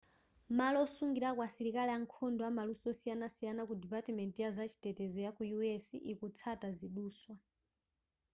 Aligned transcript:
malo 0.57 0.77
osungilako 0.87 1.41
asilikali 1.49 1.91
ankhondo 1.97 2.41
amaluso 2.51 2.85
osiyanasiyana 2.93 3.61
ku 3.69 3.73
depatimenti 3.81 4.37
ya 4.43 4.49
zachitetezo 4.57 5.17
yaku 5.25 5.41
u.s. 5.59 5.85
ikutsata 6.11 6.67
ziduswa 6.77 7.33